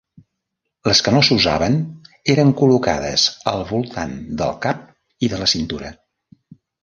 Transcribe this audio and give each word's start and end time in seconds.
Les 0.89 1.01
que 1.07 1.11
no 1.15 1.19
s'usaven 1.27 1.75
eren 2.35 2.53
col·locades 2.61 3.25
al 3.53 3.67
voltant 3.73 4.17
del 4.41 4.57
cap 4.67 4.81
i 5.27 5.29
de 5.35 5.43
la 5.45 5.51
cintura. 5.55 5.93